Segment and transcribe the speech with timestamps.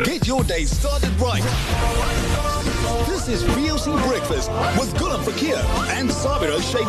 [0.00, 1.42] Get your day started right.
[3.06, 5.56] This is VOC Breakfast with Gulam Fakir
[5.94, 6.88] and Sabira Sheikh.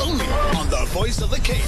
[0.00, 0.26] Only
[0.58, 1.64] on the Voice of the Cape.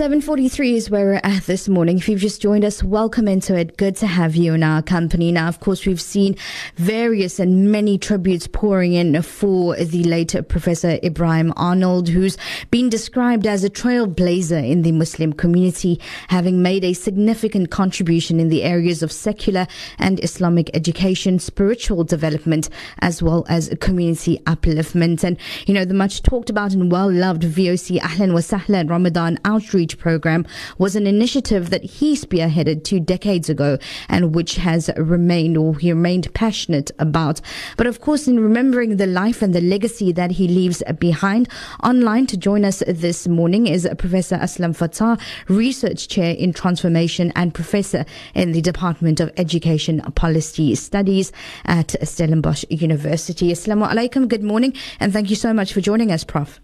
[0.00, 1.98] 7.43 is where we're at this morning.
[1.98, 3.76] If you've just joined us, welcome into it.
[3.76, 5.30] Good to have you in our company.
[5.30, 6.36] Now, of course, we've seen
[6.76, 12.38] various and many tributes pouring in for the late Professor Ebrahim Arnold, who's
[12.70, 18.48] been described as a trailblazer in the Muslim community, having made a significant contribution in
[18.48, 19.66] the areas of secular
[19.98, 22.70] and Islamic education, spiritual development,
[23.00, 25.22] as well as community upliftment.
[25.22, 25.36] And,
[25.66, 29.89] you know, the much talked about and well loved VOC Ahlan wa Sahlan Ramadan outreach
[29.98, 30.46] program
[30.78, 35.92] was an initiative that he spearheaded two decades ago and which has remained or he
[35.92, 37.40] remained passionate about.
[37.76, 41.48] But of course, in remembering the life and the legacy that he leaves behind,
[41.82, 47.54] online to join us this morning is Professor Aslam Fataar, Research Chair in Transformation and
[47.54, 51.32] Professor in the Department of Education Policy Studies
[51.64, 53.52] at Stellenbosch University.
[53.52, 56.60] Assalamu alaikum, good morning, and thank you so much for joining us, Prof.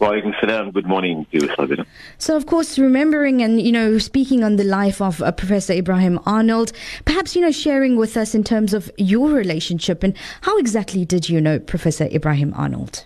[0.00, 1.84] Good morning to you, Sabira.
[2.16, 6.18] So, of course, remembering and, you know, speaking on the life of uh, Professor Ebrahim
[6.24, 6.72] Arnold,
[7.04, 11.28] perhaps, you know, sharing with us in terms of your relationship and how exactly did
[11.28, 13.04] you know Professor Ebrahim Arnold?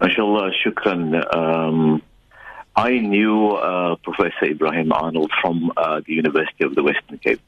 [0.00, 1.36] MashaAllah, shukran.
[1.36, 2.02] Um,
[2.76, 7.40] I knew uh, Professor Ebrahim Arnold from uh, the University of the Western Cape,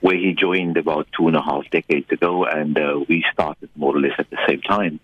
[0.00, 3.94] where he joined about two and a half decades ago, and uh, we started more
[3.94, 4.98] or less at the same time.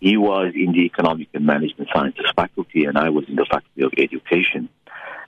[0.00, 3.82] He was in the Economic and Management Sciences faculty, and I was in the Faculty
[3.82, 4.68] of Education.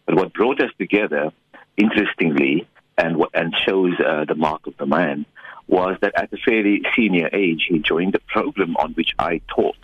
[0.06, 1.32] But what brought us together,
[1.76, 5.26] interestingly, and and shows uh, the mark of the man,
[5.66, 9.76] was that at a fairly senior age, he joined the program on which I taught.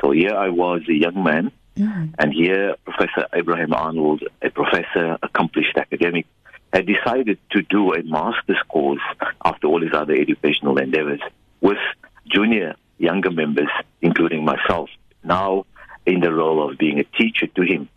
[0.00, 2.14] So here I was a young man, mm.
[2.18, 6.26] and here Professor Ebrahim Arnold, a professor, accomplished academic,
[6.72, 9.00] had decided to do a master's course
[9.44, 11.20] after all his other educational endeavors
[11.60, 11.78] with
[12.26, 13.68] junior younger members,
[14.02, 14.90] including myself,
[15.24, 15.64] now
[16.06, 17.88] in the role of being a teacher to him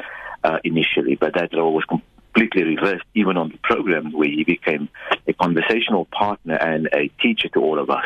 [0.43, 4.89] uh, initially, but that role was completely reversed even on the program where he became
[5.27, 8.03] a conversational partner and a teacher to all of us.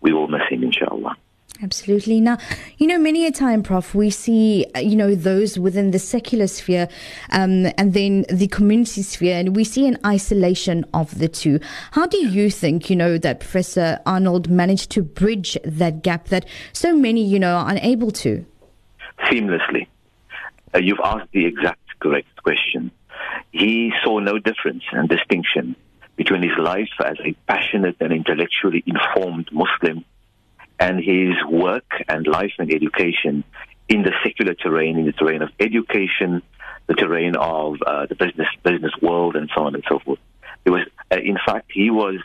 [0.00, 1.16] We will miss him, inshallah.
[1.64, 2.20] Absolutely.
[2.20, 2.36] Now,
[2.76, 6.46] you know, many a time, Prof, we see, uh, you know, those within the secular
[6.46, 6.88] sphere
[7.30, 11.60] um, and then the community sphere, and we see an isolation of the two.
[11.92, 16.44] How do you think, you know, that Professor Arnold managed to bridge that gap that
[16.74, 18.44] so many, you know, are unable to?
[19.20, 19.86] Seamlessly.
[20.74, 22.90] Uh, you've asked the exact correct question.
[23.52, 25.76] He saw no difference and distinction
[26.16, 30.04] between his life as a passionate and intellectually informed Muslim
[30.78, 33.44] and his work and life and education
[33.88, 36.42] in the secular terrain, in the terrain of education,
[36.86, 40.18] the terrain of uh, the business business world, and so on and so forth.
[40.64, 42.16] It was, uh, in fact, he was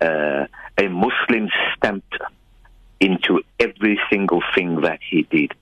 [0.00, 0.46] uh,
[0.78, 2.16] a Muslim stamped
[3.00, 5.52] into every single thing that he did.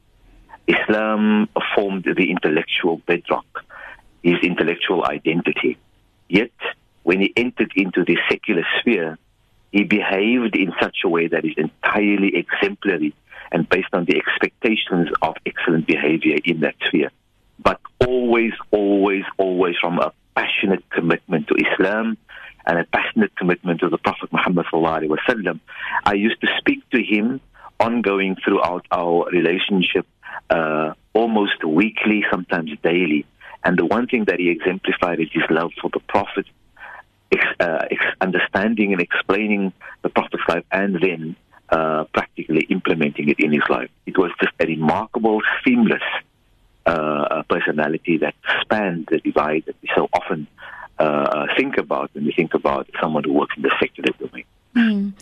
[0.67, 3.47] Islam formed the intellectual bedrock,
[4.23, 5.79] his intellectual identity.
[6.29, 6.53] Yet,
[7.05, 9.19] when he entered into the secular sphere,
[9.73, 13.15] he behaved in such a way that is entirely exemplary
[13.53, 17.11] and based on the expectations of excellent behavior in that sphere.
[17.59, 22.17] But always, always, always from a passionate commitment to Islam
[22.67, 24.67] and a passionate commitment to the Prophet Muhammad
[26.05, 27.41] I used to speak to him
[27.81, 30.07] ongoing throughout our relationship,
[30.51, 33.27] uh, almost weekly, sometimes daily.
[33.65, 36.47] And the one thing that he exemplified is his love for the Prophet
[37.61, 37.85] uh,
[38.21, 39.73] understanding and explaining
[40.03, 41.37] the Prophet's life and then
[41.71, 43.91] uh, practically implementing it in his life.
[44.07, 46.03] It was just a remarkable, seamless
[46.87, 50.47] uh, personality that spanned the divide that we so often
[50.99, 54.45] uh, think about when we think about someone who works in the secular domain.
[54.79, 55.13] Mm.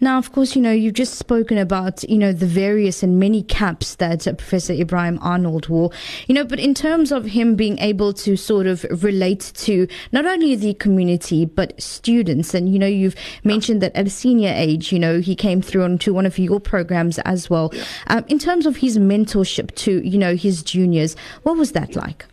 [0.00, 3.42] Now, of course, you know, you've just spoken about, you know, the various and many
[3.42, 5.90] caps that uh, Professor Ebrahim Arnold wore,
[6.26, 10.24] you know, but in terms of him being able to sort of relate to not
[10.24, 12.54] only the community, but students.
[12.54, 15.84] And, you know, you've mentioned that at a senior age, you know, he came through
[15.84, 17.70] onto one of your programs as well.
[17.72, 17.84] Yeah.
[18.06, 22.24] Um, in terms of his mentorship to, you know, his juniors, what was that like?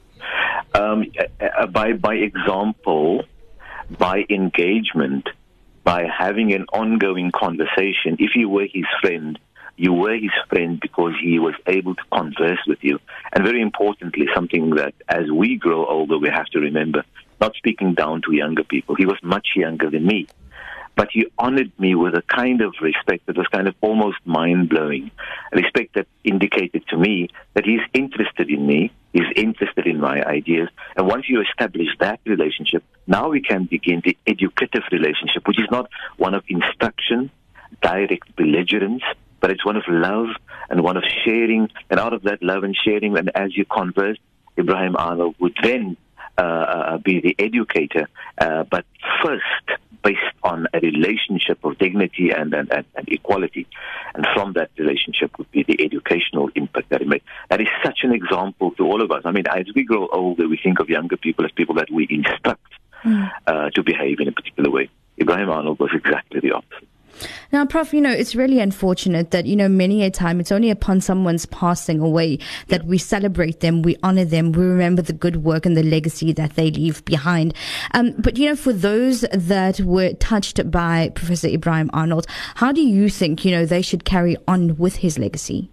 [0.74, 1.06] Um,
[1.42, 3.24] uh, by, by example,
[3.98, 5.28] by engagement,
[5.88, 8.18] by having an ongoing conversation.
[8.20, 9.40] If you were his friend,
[9.78, 13.00] you were his friend because he was able to converse with you.
[13.32, 17.06] And very importantly, something that as we grow older, we have to remember,
[17.40, 18.96] not speaking down to younger people.
[18.96, 20.28] He was much younger than me.
[20.98, 24.68] But he honored me with a kind of respect that was kind of almost mind
[24.70, 25.12] blowing.
[25.54, 30.70] Respect that indicated to me that he's interested in me, he's interested in my ideas.
[30.96, 35.68] And once you establish that relationship, now we can begin the educative relationship, which is
[35.70, 37.30] not one of instruction,
[37.82, 39.04] direct belligerence,
[39.40, 40.30] but it's one of love
[40.72, 41.70] and one of sharing.
[41.92, 44.18] And out of that love and sharing, and as you converse,
[44.58, 45.96] Ebrahim Arnold would then
[46.38, 48.08] uh, uh, be the educator,
[48.38, 48.86] uh, but
[49.24, 49.44] first
[50.04, 53.68] based on a relationship of dignity and, and, and, and, equality.
[54.14, 57.24] And from that relationship would be the educational impact that it made.
[57.50, 59.24] That is such an example to all of us.
[59.26, 62.08] I mean, as we grow older, we think of younger people as people that we
[62.10, 62.72] instruct
[63.04, 63.30] mm.
[63.46, 64.90] uh, to behave in a particular way.
[65.20, 66.87] Ebrahim Arnold was exactly the opposite.
[67.52, 70.70] Now, Prof, you know, it's really unfortunate that, you know, many a time it's only
[70.70, 75.44] upon someone's passing away that we celebrate them, we honor them, we remember the good
[75.44, 77.54] work and the legacy that they leave behind.
[77.94, 82.82] Um, but, you know, for those that were touched by Professor Ebrahim Arnold, how do
[82.82, 85.70] you think, you know, they should carry on with his legacy?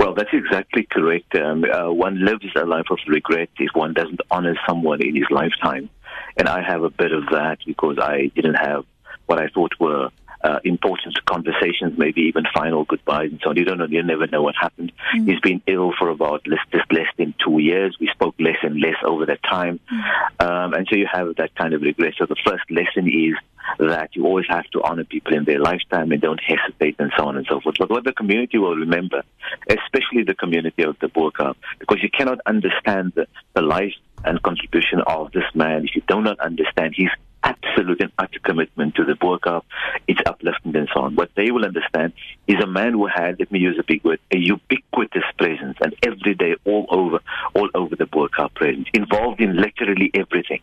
[0.00, 1.36] Well, that's exactly correct.
[1.36, 5.26] Um, uh, one lives a life of regret if one doesn't honor someone in his
[5.30, 5.90] lifetime.
[6.38, 8.86] And I have a bit of that because I didn't have
[9.26, 10.08] what I thought were
[10.42, 13.56] uh, important conversations, maybe even final goodbyes and so on.
[13.56, 14.92] You don't know, you never know what happened.
[15.14, 15.28] Mm.
[15.28, 17.96] He's been ill for about less, just less than two years.
[18.00, 19.80] We spoke less and less over that time.
[19.92, 20.46] Mm.
[20.46, 22.14] Um, and so you have that kind of regret.
[22.18, 23.34] So the first lesson is
[23.78, 27.26] that you always have to honor people in their lifetime and don't hesitate and so
[27.26, 27.76] on and so forth.
[27.78, 29.22] But what the community will remember,
[29.68, 33.94] especially the community of the Burqa, because you cannot understand the, the life
[34.24, 37.08] and contribution of this man if you do not understand his
[37.42, 39.62] absolute and utter commitment to the Burqa,
[40.06, 41.16] its upliftment and so on.
[41.16, 42.12] What they will understand
[42.46, 45.94] is a man who had, let me use a big word, a ubiquitous presence, and
[46.02, 47.20] every day, all over,
[47.54, 50.60] all over the Burqa presence, involved in literally everything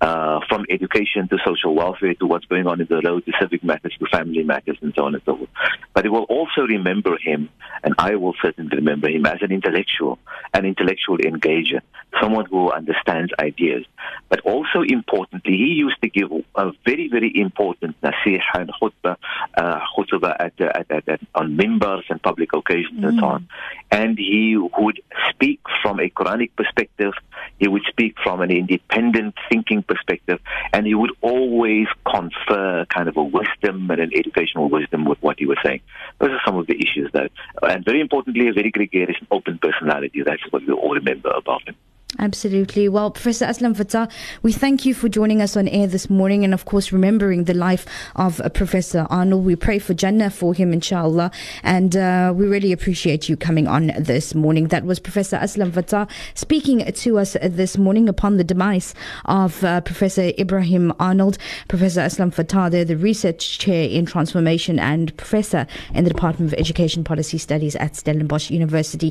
[0.00, 3.62] uh, from education to social welfare to what's going on in the road to civic
[3.62, 5.50] matters to family matters and so on and so forth.
[5.94, 7.50] But it will also remember him,
[7.82, 10.18] and I will certainly remember him as an intellectual,
[10.54, 11.80] an intellectual engager,
[12.20, 13.84] someone who understands ideas.
[14.28, 19.16] But also importantly, he used to give a very, very important nasih and khutbah,
[19.56, 23.08] uh, khutbah at, at, at, at, on mimbars and public occasions mm.
[23.08, 23.48] and so on.
[23.90, 25.00] And he would
[25.30, 27.12] speak from a Quranic perspective.
[27.60, 30.40] He would speak from an independent thinking perspective,
[30.72, 35.38] and he would always confer kind of a wisdom and an educational wisdom with what
[35.38, 35.82] he was saying.
[36.18, 37.30] Those are some of the issues that,
[37.62, 40.22] and very importantly, a very gregarious open personality.
[40.24, 41.76] That's what we all remember about him.
[42.18, 42.88] Absolutely.
[42.88, 44.10] Well, Professor Aslam Fataar,
[44.42, 47.54] we thank you for joining us on air this morning and, of course, remembering the
[47.54, 47.86] life
[48.16, 49.44] of uh, Professor Arnold.
[49.44, 51.30] We pray for Jannah for him, inshallah.
[51.62, 54.68] And uh, we really appreciate you coming on this morning.
[54.68, 58.92] That was Professor Aslam Fataar speaking to us this morning upon the demise
[59.26, 61.38] of uh, Professor Ebrahim Arnold.
[61.68, 67.04] Professor Aslam there, the research chair in transformation and professor in the Department of Education
[67.04, 69.08] Policy Studies at Stellenbosch University.